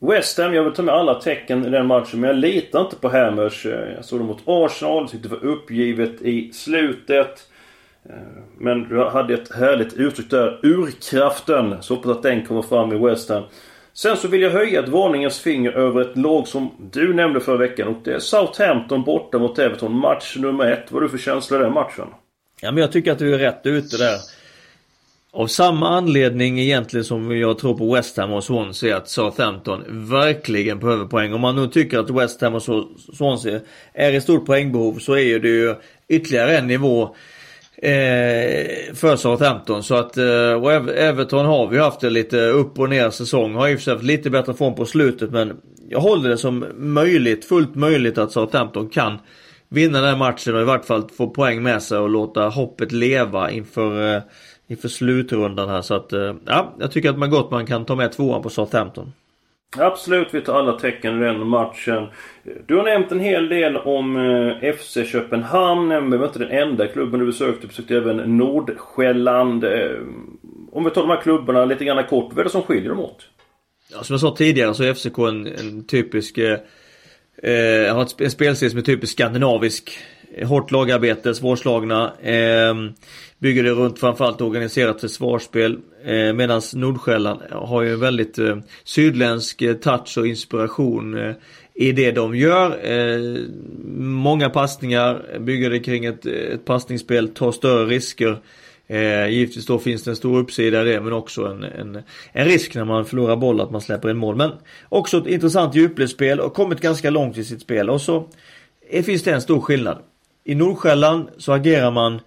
West 0.00 0.38
Ham, 0.38 0.54
jag 0.54 0.64
vill 0.64 0.72
ta 0.72 0.82
med 0.82 0.94
alla 0.94 1.14
tecken 1.14 1.66
i 1.66 1.70
den 1.70 1.86
matchen, 1.86 2.20
men 2.20 2.30
jag 2.30 2.36
litar 2.36 2.80
inte 2.80 2.96
på 2.96 3.08
Hammers. 3.08 3.66
Eh, 3.66 3.94
jag 3.94 4.04
såg 4.04 4.20
dem 4.20 4.26
mot 4.26 4.42
Arsenal, 4.46 5.08
tyckte 5.08 5.28
det 5.28 5.34
var 5.34 5.44
uppgivet 5.44 6.22
i 6.22 6.52
slutet. 6.52 7.48
Men 8.58 8.88
du 8.88 9.04
hade 9.04 9.34
ett 9.34 9.54
härligt 9.54 9.92
uttryck 9.92 10.30
där. 10.30 10.60
Urkraften. 10.62 11.82
Så 11.82 11.94
hoppas 11.94 12.10
att 12.10 12.22
den 12.22 12.46
kommer 12.46 12.62
fram 12.62 12.92
i 12.92 12.98
West 12.98 13.28
Ham. 13.28 13.42
Sen 13.94 14.16
så 14.16 14.28
vill 14.28 14.42
jag 14.42 14.50
höja 14.50 14.82
ett 14.82 14.88
varningens 14.88 15.40
finger 15.40 15.72
över 15.72 16.00
ett 16.00 16.16
lag 16.16 16.48
som 16.48 16.70
du 16.92 17.14
nämnde 17.14 17.40
förra 17.40 17.56
veckan. 17.56 17.88
Och 17.88 17.96
det 18.04 18.14
är 18.14 18.18
Southampton 18.18 19.04
borta 19.04 19.38
mot 19.38 19.58
Everton. 19.58 19.92
Match 19.98 20.36
nummer 20.38 20.72
ett. 20.72 20.84
Vad 20.88 21.02
har 21.02 21.08
du 21.08 21.08
för 21.08 21.18
känsla 21.24 21.56
i 21.56 21.60
den 21.60 21.72
matchen? 21.72 22.06
Ja 22.60 22.72
men 22.72 22.80
jag 22.80 22.92
tycker 22.92 23.12
att 23.12 23.18
du 23.18 23.34
är 23.34 23.38
rätt 23.38 23.60
ute 23.66 23.96
där. 23.96 24.16
av 25.32 25.46
samma 25.46 25.88
anledning 25.88 26.60
egentligen 26.60 27.04
som 27.04 27.38
jag 27.38 27.58
tror 27.58 27.78
på 27.78 27.94
West 27.94 28.16
Ham 28.16 28.32
och 28.32 28.44
Swansea 28.44 28.96
att 28.96 29.08
Southampton 29.08 29.84
verkligen 29.88 30.78
behöver 30.78 31.04
poäng. 31.04 31.32
Om 31.34 31.40
man 31.40 31.56
nu 31.56 31.66
tycker 31.66 31.98
att 31.98 32.10
West 32.10 32.40
Ham 32.40 32.54
och 32.54 32.62
Swansea 33.16 33.60
är 33.92 34.12
i 34.12 34.20
stort 34.20 34.46
poängbehov 34.46 34.98
så 34.98 35.16
är 35.16 35.38
det 35.38 35.48
ju 35.48 35.74
ytterligare 36.08 36.58
en 36.58 36.66
nivå 36.66 37.14
eh, 37.82 38.94
för 38.94 39.16
Southampton. 39.16 39.82
Så 39.82 39.94
att 39.94 40.16
eh, 40.16 40.52
och 40.52 40.72
Everton 40.72 41.46
har 41.46 41.68
vi 41.68 41.78
haft 41.78 42.02
en 42.02 42.12
lite 42.12 42.36
upp 42.46 42.78
och 42.78 42.88
ner 42.88 43.10
säsong. 43.10 43.54
Har 43.54 43.68
i 43.68 43.74
och 43.74 43.78
för 43.78 43.84
sig 43.84 43.92
haft 43.92 44.04
lite 44.04 44.30
bättre 44.30 44.54
form 44.54 44.74
på 44.74 44.86
slutet 44.86 45.30
men 45.30 45.56
jag 45.88 46.00
håller 46.00 46.28
det 46.28 46.38
som 46.38 46.64
möjligt, 46.76 47.44
fullt 47.44 47.74
möjligt 47.74 48.18
att 48.18 48.32
Southampton 48.32 48.88
kan 48.88 49.18
vinna 49.68 50.00
den 50.00 50.08
här 50.08 50.16
matchen 50.16 50.54
och 50.54 50.60
i 50.60 50.64
vart 50.64 50.84
fall 50.84 51.08
få 51.16 51.28
poäng 51.28 51.62
med 51.62 51.82
sig 51.82 51.98
och 51.98 52.08
låta 52.08 52.48
hoppet 52.48 52.92
leva 52.92 53.50
inför 53.50 54.16
eh, 54.16 54.22
inför 54.66 54.88
slutrundan 54.88 55.68
här. 55.68 55.82
Så 55.82 55.94
att 55.94 56.12
eh, 56.12 56.34
ja, 56.46 56.74
jag 56.80 56.92
tycker 56.92 57.10
att 57.10 57.18
man 57.18 57.30
gott 57.30 57.50
man 57.50 57.66
kan 57.66 57.84
ta 57.84 57.94
med 57.94 58.12
tvåan 58.12 58.42
på 58.42 58.50
Southampton. 58.50 59.12
Absolut, 59.78 60.28
vi 60.34 60.40
tar 60.40 60.58
alla 60.58 60.72
tecken 60.72 61.22
i 61.22 61.24
den 61.24 61.46
matchen. 61.46 62.06
Du 62.66 62.76
har 62.76 62.84
nämnt 62.84 63.12
en 63.12 63.20
hel 63.20 63.48
del 63.48 63.76
om 63.76 64.16
eh, 64.16 64.74
FC 64.74 64.98
Köpenhamn, 65.12 65.88
men 65.88 66.10
det 66.10 66.18
var 66.18 66.26
inte 66.26 66.38
den 66.38 66.50
enda 66.50 66.86
klubben 66.86 67.20
du 67.20 67.26
besökte. 67.26 67.60
Du 67.60 67.66
besökte 67.66 67.96
även 67.96 68.16
Nordsjälland. 68.16 69.64
Eh, 69.64 69.90
om 70.72 70.84
vi 70.84 70.90
tar 70.90 71.02
de 71.02 71.10
här 71.10 71.20
klubbarna 71.22 71.64
lite 71.64 71.84
grann 71.84 72.04
kort, 72.04 72.28
vad 72.30 72.38
är 72.38 72.44
det 72.44 72.50
som 72.50 72.62
skiljer 72.62 72.88
dem 72.88 73.00
åt? 73.00 73.28
Ja, 73.92 74.02
som 74.02 74.14
jag 74.14 74.20
sa 74.20 74.34
tidigare 74.36 74.74
så 74.74 74.84
är 74.84 74.94
FCK 74.94 75.18
en, 75.18 75.46
en 75.46 75.86
typisk... 75.86 76.38
Eh, 76.38 76.58
eh 77.42 77.94
har 77.94 78.22
en 78.22 78.30
spelstil 78.30 78.70
som 78.70 78.78
är 78.78 78.82
typiskt 78.82 79.18
skandinavisk. 79.18 79.98
Hårt 80.44 80.70
lagarbete, 80.70 81.34
svårslagna. 81.34 82.12
Eh, 82.22 82.74
bygger 83.38 83.62
det 83.62 83.70
runt 83.70 83.98
framförallt 83.98 84.40
organiserat 84.40 85.00
försvarsspel. 85.00 85.78
Eh, 86.04 86.32
Medan 86.32 86.62
Nordsjälland 86.74 87.40
har 87.50 87.82
ju 87.82 87.92
en 87.92 88.00
väldigt 88.00 88.38
eh, 88.38 88.56
sydländsk 88.84 89.62
eh, 89.62 89.74
touch 89.74 90.18
och 90.18 90.26
inspiration 90.26 91.18
eh, 91.18 91.34
i 91.74 91.92
det 91.92 92.10
de 92.10 92.36
gör. 92.36 92.92
Eh, 92.92 93.38
många 93.98 94.50
passningar, 94.50 95.38
bygger 95.38 95.70
det 95.70 95.80
kring 95.80 96.04
ett, 96.04 96.26
ett 96.26 96.64
passningsspel, 96.64 97.28
tar 97.28 97.52
större 97.52 97.86
risker. 97.86 98.38
Eh, 98.86 99.28
givetvis 99.28 99.66
då 99.66 99.78
finns 99.78 100.04
det 100.04 100.10
en 100.10 100.16
stor 100.16 100.38
uppsida 100.38 100.82
i 100.82 100.92
det 100.92 101.00
men 101.00 101.12
också 101.12 101.46
en, 101.46 101.64
en, 101.64 102.02
en 102.32 102.44
risk 102.44 102.74
när 102.74 102.84
man 102.84 103.04
förlorar 103.04 103.36
boll 103.36 103.60
att 103.60 103.70
man 103.70 103.80
släpper 103.80 104.10
in 104.10 104.16
mål. 104.16 104.36
Men 104.36 104.50
också 104.88 105.18
ett 105.18 105.26
intressant 105.26 105.74
djupledsspel 105.74 106.40
och 106.40 106.54
kommit 106.54 106.80
ganska 106.80 107.10
långt 107.10 107.38
i 107.38 107.44
sitt 107.44 107.60
spel. 107.60 107.90
Och 107.90 108.00
så 108.00 108.28
eh, 108.90 109.04
finns 109.04 109.22
det 109.22 109.32
en 109.32 109.42
stor 109.42 109.60
skillnad. 109.60 109.98
I 110.44 110.54
Nordsjälland 110.54 111.28
så 111.38 111.52
agerar 111.52 111.90
man 111.90 112.20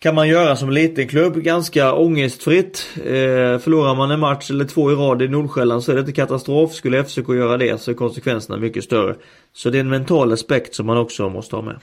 kan 0.00 0.14
man 0.14 0.28
göra 0.28 0.56
som 0.56 0.70
liten 0.70 1.08
klubb 1.08 1.36
ganska 1.36 1.92
ångestfritt. 1.92 2.88
Eh, 2.96 3.58
förlorar 3.58 3.94
man 3.94 4.10
en 4.10 4.20
match 4.20 4.50
eller 4.50 4.64
två 4.64 4.92
i 4.92 4.94
rad 4.94 5.22
i 5.22 5.28
Nordsjälland 5.28 5.82
så 5.82 5.90
är 5.92 5.94
det 5.94 6.00
inte 6.00 6.12
katastrof. 6.12 6.72
Skulle 6.72 7.04
FCK 7.04 7.28
göra 7.28 7.56
det 7.56 7.80
så 7.80 7.90
är 7.90 7.94
konsekvenserna 7.94 8.58
mycket 8.58 8.84
större. 8.84 9.14
Så 9.52 9.70
det 9.70 9.78
är 9.78 9.80
en 9.80 9.88
mental 9.88 10.32
aspekt 10.32 10.74
som 10.74 10.86
man 10.86 10.98
också 10.98 11.28
måste 11.28 11.56
ha 11.56 11.62
med. 11.62 11.76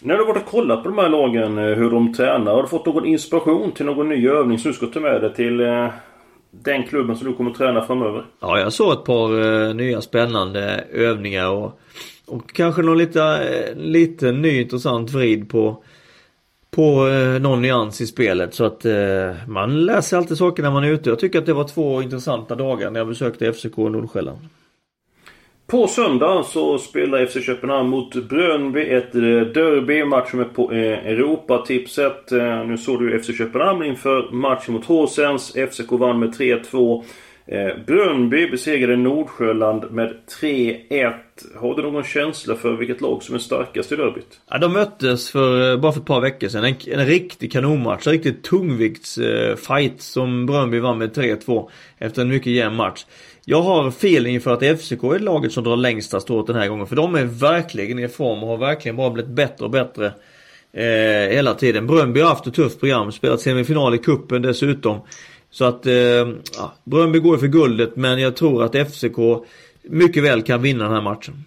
När 0.00 0.14
du 0.14 0.20
har 0.20 0.28
varit 0.28 0.42
och 0.42 0.48
kollat 0.48 0.82
på 0.82 0.88
de 0.88 0.98
här 0.98 1.08
lagen, 1.08 1.58
eh, 1.58 1.64
hur 1.64 1.90
de 1.90 2.14
tränar, 2.14 2.54
har 2.54 2.62
du 2.62 2.68
fått 2.68 2.86
någon 2.86 3.06
inspiration 3.06 3.72
till 3.72 3.86
någon 3.86 4.08
ny 4.08 4.28
övning 4.28 4.58
som 4.58 4.70
du 4.70 4.76
ska 4.76 4.86
ta 4.86 5.00
med 5.00 5.20
dig 5.20 5.34
till 5.34 5.60
eh, 5.60 5.88
den 6.50 6.86
klubben 6.86 7.16
som 7.16 7.28
du 7.28 7.34
kommer 7.34 7.50
träna 7.50 7.82
framöver? 7.82 8.24
Ja, 8.40 8.58
jag 8.58 8.72
såg 8.72 8.92
ett 8.92 9.04
par 9.04 9.40
eh, 9.40 9.74
nya 9.74 10.00
spännande 10.00 10.84
övningar 10.92 11.50
och, 11.50 11.80
och 12.26 12.52
kanske 12.52 12.82
någon 12.82 12.98
lite, 12.98 13.22
eh, 13.22 13.76
lite 13.76 14.32
ny 14.32 14.60
intressant 14.60 15.10
vrid 15.10 15.50
på 15.50 15.84
på 16.76 17.08
eh, 17.08 17.40
någon 17.42 17.62
nyans 17.62 18.00
i 18.00 18.06
spelet. 18.06 18.54
Så 18.54 18.64
att 18.64 18.84
eh, 18.84 18.94
man 19.48 19.84
läser 19.84 20.16
alltid 20.16 20.38
saker 20.38 20.62
när 20.62 20.70
man 20.70 20.84
är 20.84 20.88
ute. 20.88 21.10
Jag 21.10 21.18
tycker 21.18 21.38
att 21.38 21.46
det 21.46 21.52
var 21.52 21.68
två 21.68 22.02
intressanta 22.02 22.54
dagar 22.54 22.90
när 22.90 23.00
jag 23.00 23.08
besökte 23.08 23.52
FCK 23.52 23.76
Nordsjälland. 23.76 24.38
På 25.66 25.86
söndag 25.86 26.42
så 26.46 26.78
spelar 26.78 27.26
FC 27.26 27.46
Köpenhamn 27.46 27.88
mot 27.88 28.14
Brönby 28.28 28.80
ett 28.80 29.12
derby. 29.12 30.04
Matchen 30.04 30.40
är 30.40 30.44
på 30.44 30.70
Europatipset. 30.72 32.30
Nu 32.66 32.78
såg 32.78 33.00
du 33.00 33.22
FC 33.22 33.38
Köpenhamn 33.38 33.84
inför 33.84 34.30
matchen 34.32 34.74
mot 34.74 34.84
Horsens. 34.84 35.52
FCK 35.52 35.92
vann 35.92 36.20
med 36.20 36.34
3-2. 36.34 37.04
Eh, 37.46 37.84
Brönby 37.86 38.50
besegrade 38.50 38.96
Nordsjöland 38.96 39.90
med 39.90 40.14
3-1. 40.40 41.12
Har 41.56 41.76
du 41.76 41.82
någon 41.82 42.04
känsla 42.04 42.54
för 42.54 42.76
vilket 42.76 43.00
lag 43.00 43.22
som 43.22 43.34
är 43.34 43.38
starkast 43.38 43.92
i 43.92 43.96
derbyt? 43.96 44.40
Ja, 44.50 44.58
de 44.58 44.72
möttes 44.72 45.30
för, 45.30 45.72
eh, 45.72 45.80
bara 45.80 45.92
för 45.92 46.00
ett 46.00 46.06
par 46.06 46.20
veckor 46.20 46.48
sedan. 46.48 46.64
En, 46.64 46.74
en 46.86 47.06
riktig 47.06 47.52
kanonmatch. 47.52 48.06
En 48.06 48.12
riktig 48.12 48.42
tungviktsfight 48.42 49.92
eh, 49.92 49.98
som 49.98 50.46
Brönby 50.46 50.78
vann 50.78 50.98
med 50.98 51.16
3-2. 51.16 51.70
Efter 51.98 52.22
en 52.22 52.28
mycket 52.28 52.52
jämn 52.52 52.76
match. 52.76 53.04
Jag 53.44 53.62
har 53.62 53.88
feeling 53.88 54.40
för 54.40 54.52
att 54.52 54.80
FCK 54.80 55.02
är 55.02 55.18
laget 55.18 55.52
som 55.52 55.64
drar 55.64 55.76
längsta 55.76 56.20
strået 56.20 56.46
den 56.46 56.56
här 56.56 56.68
gången. 56.68 56.86
För 56.86 56.96
de 56.96 57.14
är 57.14 57.24
verkligen 57.24 57.98
i 57.98 58.08
form 58.08 58.42
och 58.42 58.48
har 58.48 58.56
verkligen 58.56 58.96
bara 58.96 59.10
blivit 59.10 59.32
bättre 59.32 59.64
och 59.64 59.70
bättre. 59.70 60.12
Eh, 60.74 61.34
hela 61.34 61.54
tiden. 61.54 61.86
Brönby 61.86 62.20
har 62.20 62.28
haft 62.28 62.46
ett 62.46 62.54
tufft 62.54 62.80
program. 62.80 63.12
Spelat 63.12 63.40
semifinal 63.40 63.94
i 63.94 63.98
kuppen 63.98 64.42
dessutom. 64.42 65.00
Så 65.52 65.64
att 65.64 65.86
eh, 65.86 65.92
ja, 66.56 66.72
Bröndby 66.84 67.18
går 67.18 67.36
för 67.36 67.46
guldet 67.46 67.96
men 67.96 68.20
jag 68.20 68.36
tror 68.36 68.62
att 68.62 68.88
FCK 68.92 69.16
mycket 69.82 70.24
väl 70.24 70.42
kan 70.42 70.62
vinna 70.62 70.84
den 70.84 70.92
här 70.92 71.02
matchen. 71.02 71.44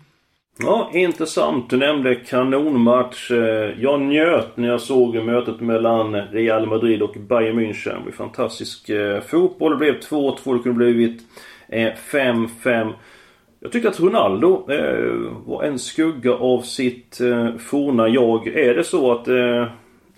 Ja, 0.59 0.89
intressant. 0.93 1.69
Du 1.69 1.77
nämnde 1.77 2.15
kanonmatch. 2.15 3.31
Eh, 3.31 3.81
jag 3.81 4.01
njöt 4.01 4.57
när 4.57 4.67
jag 4.67 4.81
såg 4.81 5.15
mötet 5.15 5.59
mellan 5.59 6.15
Real 6.15 6.67
Madrid 6.67 7.01
och 7.01 7.15
Bayern 7.29 7.59
München. 7.59 7.99
Det 7.99 8.05
var 8.05 8.11
fantastisk 8.11 8.89
eh, 8.89 9.21
fotboll. 9.21 9.71
Det 9.71 9.77
blev 9.77 9.99
2-2. 9.99 10.53
Det 10.53 10.63
kunde 10.63 10.77
blivit 10.77 11.21
eh, 11.67 11.91
5-5. 12.11 12.93
Jag 13.59 13.71
tyckte 13.71 13.89
att 13.89 13.99
Ronaldo 13.99 14.67
var 15.45 15.63
en 15.63 15.79
skugga 15.79 16.33
av 16.33 16.61
sitt 16.61 17.21
forna 17.59 18.07
jag. 18.07 18.47
Är 18.47 18.75
det 18.75 18.83
så 18.83 19.11
att 19.11 19.27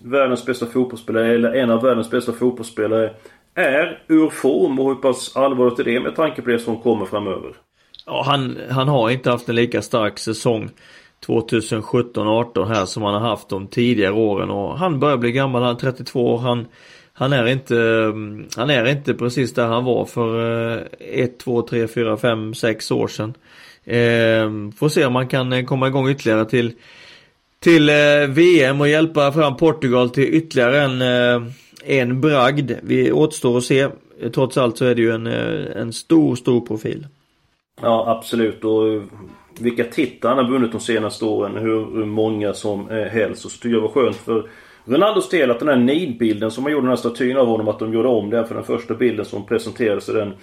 världens 0.03 0.46
bästa 0.46 0.65
fotbollsspelare, 0.65 1.34
eller 1.34 1.53
en 1.53 1.70
av 1.70 1.82
världens 1.82 2.10
bästa 2.10 2.34
fotbollsspelare, 2.34 3.13
är 3.57 3.99
ur 4.07 4.29
form 4.29 4.79
och 4.79 4.87
hur 4.87 4.95
pass 4.95 5.37
allvarligt 5.37 5.79
är 5.79 5.83
det 5.83 5.99
med 5.99 6.15
tanke 6.15 6.41
på 6.41 6.49
det 6.49 6.59
som 6.59 6.81
kommer 6.81 7.05
framöver? 7.05 7.55
Ja, 8.05 8.23
han, 8.25 8.57
han 8.69 8.87
har 8.87 9.09
inte 9.09 9.29
haft 9.29 9.49
en 9.49 9.55
lika 9.55 9.81
stark 9.81 10.19
säsong 10.19 10.69
2017-18 11.25 12.65
här 12.65 12.85
som 12.85 13.03
han 13.03 13.13
har 13.13 13.29
haft 13.29 13.49
de 13.49 13.67
tidigare 13.67 14.13
åren 14.13 14.49
och 14.49 14.77
han 14.77 14.99
börjar 14.99 15.17
bli 15.17 15.31
gammal, 15.31 15.63
han 15.63 15.75
är 15.75 15.79
32 15.79 16.33
år. 16.33 16.37
Han, 16.37 16.65
han 17.13 17.33
är 17.33 17.45
inte, 17.45 17.75
han 18.55 18.69
är 18.69 18.85
inte 18.85 19.13
precis 19.13 19.53
där 19.53 19.67
han 19.67 19.83
var 19.83 20.05
för 20.05 20.87
1, 20.99 21.39
2, 21.39 21.61
3, 21.61 21.87
4, 21.87 22.17
5, 22.17 22.53
6 22.53 22.91
år 22.91 23.07
sedan. 23.07 23.33
Eh, 23.83 24.77
får 24.77 24.89
se 24.89 25.05
om 25.05 25.13
man 25.13 25.27
kan 25.27 25.53
eh, 25.53 25.65
komma 25.65 25.87
igång 25.87 26.09
ytterligare 26.09 26.45
till 26.45 26.73
till 27.59 27.89
eh, 27.89 28.27
VM 28.29 28.81
och 28.81 28.87
hjälpa 28.87 29.31
fram 29.31 29.57
Portugal 29.57 30.09
till 30.09 30.33
ytterligare 30.35 30.81
en 30.81 31.01
eh, 31.01 31.51
en 31.86 32.22
bragd. 32.22 32.72
Vi 32.84 33.12
återstår 33.12 33.57
att 33.57 33.63
se. 33.63 33.88
Trots 34.34 34.57
allt 34.57 34.77
så 34.77 34.86
är 34.86 34.96
det 34.96 35.01
ju 35.01 35.12
en, 35.12 35.27
eh, 35.27 35.81
en 35.81 35.93
stor, 35.93 36.36
stor 36.36 36.62
profil. 36.62 37.07
Ja, 37.81 38.05
absolut. 38.07 38.63
Och 38.63 39.01
vilka 39.60 39.84
titlar 39.84 40.36
han 40.36 40.46
har 40.46 40.51
vunnit 40.51 40.72
de 40.72 40.81
senaste 40.81 41.25
åren. 41.25 41.57
Hur 41.57 42.05
många 42.05 42.53
som 42.53 42.89
helst. 42.89 43.46
Och 43.46 43.51
så 43.51 43.57
tycker 43.57 43.75
jag 43.75 43.81
var 43.81 43.89
skönt 43.89 44.15
för 44.15 44.50
Ronaldos 44.88 45.29
del 45.29 45.51
att 45.51 45.60
den 45.60 45.67
här 45.67 45.75
nidbilden 45.75 46.51
som 46.51 46.63
man 46.63 46.72
gjorde 46.72 46.84
den 46.84 46.89
här 46.89 46.96
statyn 46.96 47.38
av 47.38 47.48
honom. 47.48 47.67
Att 47.67 47.79
de 47.79 47.93
gjorde 47.93 48.07
om 48.07 48.29
den 48.29 48.48
för 48.48 48.55
den 48.55 48.63
första 48.63 48.93
bilden 48.93 49.25
som 49.25 49.46
presenterades. 49.46 50.10
i 50.10 50.13
Den 50.13 50.34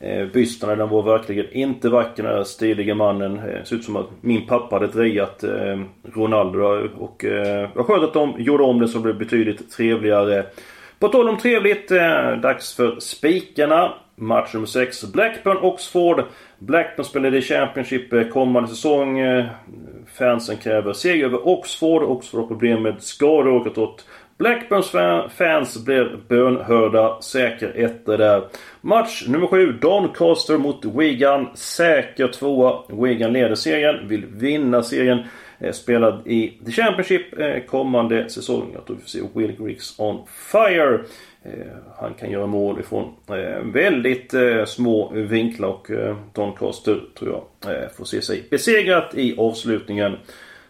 eh, 0.00 0.26
bysten 0.26 0.78
den 0.78 0.88
var 0.88 1.02
verkligen 1.02 1.52
inte 1.52 1.88
vacker 1.88 2.22
den 2.22 2.32
här 2.32 2.44
stiliga 2.44 2.94
mannen. 2.94 3.38
Eh, 3.38 3.64
ser 3.64 3.76
ut 3.76 3.84
som 3.84 3.96
att 3.96 4.08
min 4.20 4.46
pappa 4.46 4.76
hade 4.76 4.86
drejat 4.86 5.44
eh, 5.44 5.80
Ronaldo. 6.14 6.88
Och 6.98 7.24
eh, 7.24 7.68
vad 7.74 7.86
skönt 7.86 8.04
att 8.04 8.12
de 8.12 8.34
gjorde 8.38 8.62
om 8.62 8.78
den 8.78 8.88
så 8.88 8.98
det 8.98 9.02
blev 9.02 9.18
betydligt 9.18 9.70
trevligare. 9.70 10.46
På 11.00 11.08
tal 11.08 11.28
om 11.28 11.36
trevligt, 11.36 11.90
eh, 11.90 12.32
dags 12.32 12.76
för 12.76 13.00
spikarna. 13.00 13.92
Match 14.16 14.54
nummer 14.54 14.66
6. 14.66 15.04
Blackburn-Oxford. 15.04 16.24
Blackburn 16.58 17.04
spelar 17.04 17.34
i 17.34 17.42
Championship 17.42 18.12
eh, 18.12 18.24
kommande 18.24 18.68
säsong. 18.68 19.18
Eh, 19.18 19.46
fansen 20.18 20.56
kräver 20.56 20.92
seger 20.92 21.24
över 21.24 21.48
Oxford. 21.48 22.02
Oxford 22.02 22.40
har 22.40 22.46
problem 22.46 22.82
med 22.82 23.02
skador 23.02 23.66
och 23.66 23.78
åt 23.78 24.06
Blackburns 24.40 24.90
fans 25.32 25.84
blev 25.84 26.18
bönhörda. 26.28 27.20
Säker 27.22 27.72
etta 27.76 28.16
där. 28.16 28.42
Match 28.80 29.24
nummer 29.28 29.46
7. 29.46 29.72
Doncaster 29.72 30.58
mot 30.58 30.84
Wigan. 30.84 31.48
Säker 31.54 32.28
tvåa. 32.28 32.82
Wigan 32.88 33.32
leder 33.32 33.54
serien. 33.54 34.08
Vill 34.08 34.26
vinna 34.26 34.82
serien. 34.82 35.18
Eh, 35.58 35.72
spelad 35.72 36.26
i 36.26 36.58
The 36.66 36.72
Championship 36.72 37.38
eh, 37.38 37.62
kommande 37.64 38.28
säsong. 38.28 38.70
Jag 38.74 38.86
tror 38.86 38.96
vi 38.96 39.02
får 39.02 39.08
se 39.08 39.20
Will 39.34 39.56
Griggs 39.58 39.98
on 39.98 40.26
fire. 40.52 41.00
Eh, 41.42 41.52
han 41.96 42.14
kan 42.14 42.30
göra 42.30 42.46
mål 42.46 42.80
ifrån 42.80 43.14
väldigt 43.72 44.34
små 44.66 45.12
vinklar 45.14 45.68
och 45.68 45.86
Doncaster 46.34 47.00
tror 47.18 47.42
jag 47.60 47.94
får 47.96 48.04
se 48.04 48.22
sig 48.22 48.44
besegrat 48.50 49.14
i 49.14 49.34
avslutningen. 49.38 50.16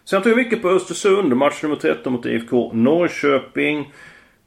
Sen 0.05 0.21
tog 0.21 0.31
jag 0.31 0.37
mycket 0.37 0.61
på 0.61 0.69
Östersund. 0.69 1.35
Match 1.35 1.63
nummer 1.63 1.75
13 1.75 2.13
mot 2.13 2.25
IFK 2.25 2.71
Norrköping. 2.73 3.93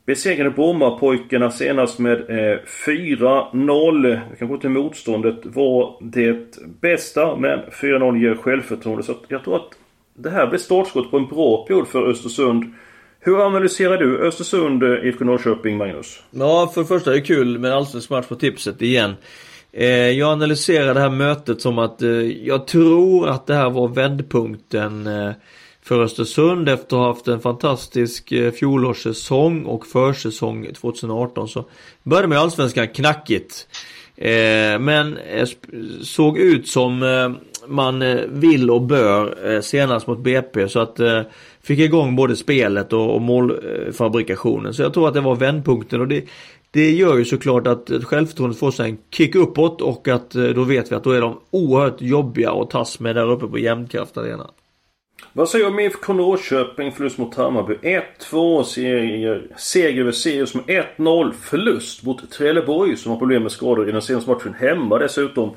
besegrade 0.07 0.51
Brommapojkarna 0.51 1.51
senast 1.51 1.99
med 1.99 2.31
eh, 2.31 2.59
4-0. 2.87 4.21
Kanske 4.39 4.55
inte 4.55 4.69
motståndet 4.69 5.41
var 5.45 5.97
det 6.01 6.59
bästa 6.81 7.37
men 7.37 7.61
4-0 7.61 8.19
ger 8.19 8.35
självförtroende. 8.35 9.03
Så 9.03 9.15
jag 9.29 9.45
tror 9.45 9.57
att 9.57 9.71
det 10.15 10.31
här 10.31 10.47
blir 10.47 10.59
startskott 10.59 11.11
på 11.11 11.17
en 11.17 11.27
bra 11.27 11.67
period 11.67 11.89
för 11.89 12.11
Östersund. 12.11 12.75
Hur 13.21 13.47
analyserar 13.47 13.99
du 13.99 14.19
Östersund, 14.19 14.83
eh, 14.83 15.07
IFK 15.07 15.25
Norrköping, 15.25 15.77
Magnus? 15.77 16.23
Ja, 16.31 16.71
för 16.75 16.81
det 16.81 16.87
första 16.87 17.11
är 17.11 17.15
det 17.15 17.21
kul 17.21 17.59
med 17.59 17.71
en 17.71 17.77
allsvensk 17.77 18.11
match 18.11 18.27
på 18.27 18.35
tipset 18.35 18.83
igen. 18.83 19.15
Eh, 19.77 20.11
jag 20.11 20.33
analyserar 20.33 20.95
det 20.95 21.01
här 21.01 21.11
mötet 21.11 21.61
som 21.61 21.79
att 21.79 22.03
eh, 22.03 22.11
jag 22.47 22.67
tror 22.67 23.29
att 23.29 23.47
det 23.47 23.55
här 23.55 23.71
var 23.71 23.89
vändpunkten 23.89 25.07
eh, 25.07 25.31
för 25.83 26.03
Östersund 26.03 26.69
efter 26.69 26.97
att 26.97 27.01
ha 27.03 27.07
haft 27.07 27.29
en 27.29 27.41
fantastisk 27.41 28.33
eh, 28.33 28.53
fjolårssäsong 28.53 29.65
och 29.65 29.87
försäsong 29.87 30.69
2018 30.75 31.49
så 31.49 31.65
började 32.03 32.29
med 32.29 32.39
allsvenskan 32.39 32.89
knackigt. 32.89 33.69
Eh, 34.17 34.79
men 34.79 35.17
eh, 35.17 35.49
såg 36.03 36.39
ut 36.39 36.69
som 36.69 37.03
eh, 37.03 37.31
man 37.67 38.03
eh, 38.03 38.21
vill 38.29 38.71
och 38.71 38.83
bör 38.83 39.53
eh, 39.55 39.61
senast 39.61 40.07
mot 40.07 40.19
BP 40.19 40.69
så 40.69 40.81
att 40.81 41.01
eh, 41.01 41.21
fick 41.63 41.79
igång 41.79 42.17
både 42.17 42.37
spelet 42.37 42.93
och, 42.93 43.15
och 43.15 43.23
målfabrikationen. 43.23 44.75
Så 44.75 44.83
jag 44.83 44.95
tror 44.95 45.09
att 45.09 45.15
det 45.15 45.21
var 45.21 45.37
vändpunkten 45.37 46.01
och 46.01 46.09
det, 46.09 46.25
det 46.75 46.91
gör 46.91 47.17
ju 47.17 47.25
såklart 47.25 47.67
att 47.67 47.91
självförtroendet 48.05 48.59
får 48.59 48.71
sig 48.71 48.91
en 48.91 48.99
kick 49.11 49.35
uppåt 49.35 49.81
och 49.81 50.09
att 50.09 50.31
då 50.31 50.65
vet 50.65 50.93
vi 50.93 50.97
att 50.97 51.05
då 51.05 51.11
är 51.11 51.21
de 51.21 51.41
oerhört 51.51 52.01
jobbiga 52.01 52.53
att 52.53 52.71
tas 52.71 53.01
med 53.01 53.17
där 53.17 53.31
uppe 53.31 53.47
på 53.47 53.59
Jämtkraft 53.59 54.17
Arena. 54.17 54.51
Vad 55.33 55.49
säger 55.49 55.65
du 55.65 55.71
om 55.71 55.81
IFK 55.81 56.13
Norrköping 56.13 56.93
förlust 56.93 57.19
mot 57.19 57.35
Hammarby? 57.35 57.75
1-2 58.31 58.63
seger, 58.63 59.47
seger 59.57 60.01
över 60.01 60.13
Sirius 60.13 60.55
med 60.55 60.65
1-0 60.97 61.33
förlust 61.33 62.03
mot 62.03 62.31
Trelleborg 62.31 62.97
som 62.97 63.13
har 63.13 63.19
problem 63.19 63.43
med 63.43 63.53
skador 63.53 63.89
i 63.89 63.93
den 63.93 64.03
senaste 64.03 64.31
matchen 64.31 64.55
hemma 64.55 64.99
dessutom. 64.99 65.51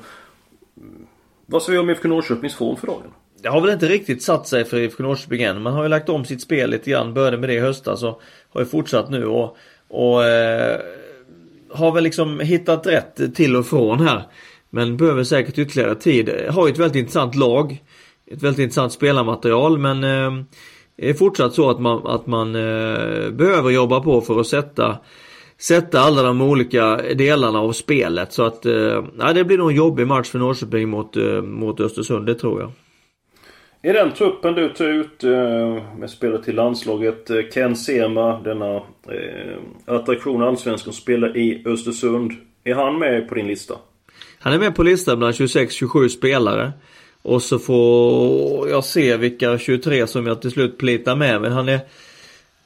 Vad 1.46 1.62
säger 1.62 1.76
du 1.78 1.82
om 1.82 1.90
IFK 1.90 2.08
Norrköpings 2.08 2.54
form 2.54 2.76
för 2.76 2.86
dagen? 2.86 3.12
Det 3.42 3.48
har 3.48 3.60
väl 3.60 3.70
inte 3.70 3.86
riktigt 3.86 4.22
satt 4.22 4.48
sig 4.48 4.64
för 4.64 4.76
IFK 4.76 5.02
Norrköping 5.02 5.42
än. 5.42 5.62
Man 5.62 5.72
har 5.72 5.82
ju 5.82 5.88
lagt 5.88 6.08
om 6.08 6.24
sitt 6.24 6.42
spel 6.42 6.70
lite 6.70 6.90
grann. 6.90 7.14
Började 7.14 7.36
med 7.36 7.48
det 7.48 7.54
i 7.54 7.60
höstas 7.60 8.02
och 8.02 8.22
har 8.48 8.60
ju 8.60 8.66
fortsatt 8.66 9.10
nu 9.10 9.26
och, 9.26 9.56
och 9.88 10.24
eh, 10.24 10.80
har 11.78 11.92
väl 11.92 12.04
liksom 12.04 12.40
hittat 12.40 12.86
rätt 12.86 13.34
till 13.34 13.56
och 13.56 13.66
från 13.66 14.00
här. 14.00 14.22
Men 14.70 14.96
behöver 14.96 15.24
säkert 15.24 15.58
ytterligare 15.58 15.94
tid. 15.94 16.30
Har 16.50 16.66
ju 16.66 16.72
ett 16.72 16.78
väldigt 16.78 17.00
intressant 17.00 17.34
lag 17.34 17.78
ett 18.30 18.42
väldigt 18.42 18.62
intressant 18.62 18.92
spelarmaterial 18.92 19.78
men 19.78 20.04
eh, 20.04 20.44
det 20.96 21.10
är 21.10 21.14
fortsatt 21.14 21.54
så 21.54 21.70
att 21.70 21.80
man, 21.80 22.06
att 22.06 22.26
man 22.26 22.54
eh, 22.54 23.30
behöver 23.30 23.70
jobba 23.70 24.00
på 24.00 24.20
för 24.20 24.40
att 24.40 24.46
sätta 24.46 24.98
Sätta 25.60 26.00
alla 26.00 26.22
de 26.22 26.40
olika 26.40 26.96
delarna 26.96 27.58
av 27.58 27.72
spelet 27.72 28.32
så 28.32 28.42
att 28.42 28.66
eh, 28.66 29.32
det 29.34 29.44
blir 29.44 29.58
nog 29.58 29.70
en 29.70 29.76
jobbig 29.76 30.06
match 30.06 30.28
för 30.28 30.38
Norrköping 30.38 30.88
mot, 30.88 31.16
eh, 31.16 31.42
mot 31.42 31.80
Östersund, 31.80 32.26
det 32.26 32.34
tror 32.34 32.60
jag. 32.60 32.72
I 33.82 33.92
den 33.92 34.12
truppen 34.12 34.54
du 34.54 34.68
tar 34.68 34.84
ut 34.84 35.24
eh, 35.24 35.96
med 35.98 36.10
spelare 36.10 36.42
till 36.42 36.54
landslaget 36.54 37.30
eh, 37.30 37.36
Ken 37.54 37.76
Sema, 37.76 38.40
denna 38.40 38.76
eh, 38.76 39.56
attraktion 39.86 40.42
allsvenskan 40.42 40.92
spelar 40.92 41.36
i 41.36 41.62
Östersund. 41.66 42.32
Är 42.64 42.74
han 42.74 42.98
med 42.98 43.28
på 43.28 43.34
din 43.34 43.46
lista? 43.46 43.74
Han 44.38 44.52
är 44.52 44.58
med 44.58 44.74
på 44.74 44.82
listan 44.82 45.18
bland 45.18 45.34
26-27 45.34 46.08
spelare. 46.08 46.72
Och 47.22 47.42
så 47.42 47.58
får 47.58 48.68
jag 48.68 48.84
se 48.84 49.16
vilka 49.16 49.58
23 49.58 50.06
som 50.06 50.26
jag 50.26 50.42
till 50.42 50.50
slut 50.50 50.78
plitar 50.78 51.16
med. 51.16 51.40
Men 51.40 51.52
han 51.52 51.68
är 51.68 51.80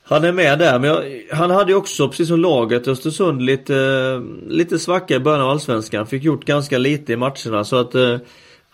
han 0.04 0.24
är 0.24 0.32
med 0.32 0.58
där, 0.58 0.78
men 0.78 0.90
jag, 0.90 1.04
han 1.36 1.50
hade 1.50 1.72
ju 1.72 1.76
också, 1.76 2.08
precis 2.08 2.28
som 2.28 2.40
laget, 2.40 2.88
Östersund 2.88 3.42
lite, 3.42 4.22
lite 4.48 4.78
svacka 4.78 5.14
i 5.14 5.18
början 5.18 5.40
av 5.40 5.50
Allsvenskan. 5.50 6.06
Fick 6.06 6.22
gjort 6.22 6.44
ganska 6.44 6.78
lite 6.78 7.12
i 7.12 7.16
matcherna 7.16 7.64
så 7.64 7.76
att 7.76 7.94
eh, 7.94 8.18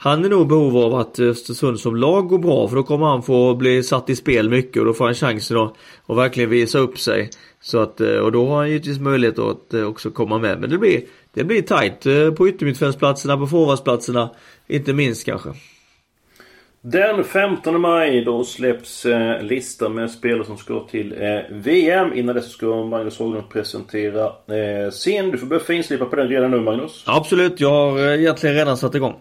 han 0.00 0.24
är 0.24 0.28
nog 0.28 0.42
i 0.42 0.48
behov 0.48 0.76
av 0.76 0.94
att 0.94 1.18
Östersund 1.18 1.80
som 1.80 1.96
lag 1.96 2.28
går 2.28 2.38
bra 2.38 2.68
för 2.68 2.76
då 2.76 2.82
kommer 2.82 3.06
han 3.06 3.22
få 3.22 3.54
bli 3.54 3.82
satt 3.82 4.10
i 4.10 4.16
spel 4.16 4.48
mycket 4.48 4.80
och 4.80 4.84
då 4.84 4.94
får 4.94 5.04
han 5.04 5.14
chansen 5.14 5.56
att, 5.56 5.74
att 6.06 6.16
verkligen 6.16 6.50
visa 6.50 6.78
upp 6.78 6.98
sig. 6.98 7.30
Så 7.60 7.78
att, 7.78 8.00
eh, 8.00 8.16
och 8.16 8.32
då 8.32 8.46
har 8.46 8.56
han 8.56 8.68
givetvis 8.68 8.98
möjlighet 8.98 9.38
att 9.38 9.74
eh, 9.74 9.82
också 9.82 10.10
komma 10.10 10.38
med. 10.38 10.60
Men 10.60 10.70
det 10.70 10.78
blir, 10.78 11.00
det 11.34 11.44
blir 11.44 11.62
tajt 11.62 12.06
eh, 12.06 12.30
på 12.30 12.48
yttermittfältsplatserna, 12.48 13.36
på 13.36 13.46
forwardsplatserna. 13.46 14.30
Inte 14.68 14.92
minst 14.92 15.26
kanske. 15.26 15.48
Den 16.80 17.24
15 17.24 17.80
maj 17.80 18.24
då 18.24 18.44
släpps 18.44 19.06
eh, 19.06 19.42
listan 19.42 19.94
med 19.94 20.10
spelare 20.10 20.44
som 20.44 20.56
ska 20.56 20.86
till 20.90 21.12
eh, 21.12 21.56
VM. 21.56 22.14
Innan 22.14 22.34
dess 22.34 22.50
ska 22.50 22.84
Magnus 22.84 23.18
Haglund 23.18 23.48
presentera 23.48 24.24
eh, 24.26 24.90
sin. 24.90 25.30
Du 25.30 25.38
får 25.38 25.46
börja 25.46 25.62
finslipa 25.62 26.04
på 26.04 26.16
den 26.16 26.28
redan 26.28 26.50
nu 26.50 26.60
Magnus. 26.60 27.04
Absolut, 27.06 27.60
jag 27.60 27.70
har 27.70 27.98
egentligen 27.98 28.56
redan 28.56 28.76
satt 28.76 28.94
igång. 28.94 29.14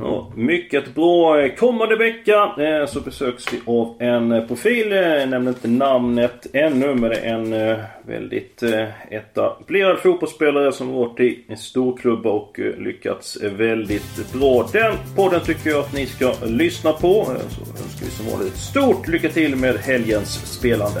Ja, 0.00 0.32
mycket 0.36 0.94
bra. 0.94 1.40
Eh, 1.40 1.54
kommande 1.54 1.96
vecka 1.96 2.54
eh, 2.58 2.86
så 2.86 3.00
besöks 3.00 3.52
vi 3.52 3.60
av 3.66 3.96
en 3.98 4.32
eh, 4.32 4.46
profil. 4.46 4.92
Eh, 4.92 4.98
jag 4.98 5.28
nämner 5.28 5.50
inte 5.50 5.68
namnet 5.68 6.46
ännu 6.52 6.94
men 6.94 7.10
det 7.10 7.16
är 7.16 7.34
en 7.34 7.52
eh, 7.52 7.78
väldigt 8.06 8.62
etablerad 9.10 9.98
fotbollsspelare 9.98 10.72
som 10.72 10.92
varit 10.92 11.20
i 11.20 11.44
en 11.48 11.56
storklubba 11.56 12.30
och 12.30 12.58
lyckats 12.78 13.42
väldigt 13.42 14.32
bra. 14.32 14.68
Den 14.72 14.94
podden 15.16 15.40
tycker 15.40 15.70
jag 15.70 15.80
att 15.80 15.92
ni 15.92 16.06
ska 16.06 16.32
lyssna 16.44 16.92
på. 16.92 17.24
Så 17.24 17.60
önskar 17.60 18.04
vi 18.04 18.10
som 18.10 18.26
vanligt 18.26 18.56
stort 18.56 19.08
lycka 19.08 19.28
till 19.28 19.56
med 19.56 19.76
helgens 19.76 20.56
spelande. 20.58 21.00